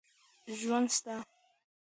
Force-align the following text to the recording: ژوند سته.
ژوند 0.57 0.87
سته. 0.95 1.15